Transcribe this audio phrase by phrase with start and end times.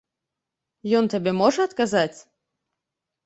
[0.99, 2.19] Ён табе можа адказаць?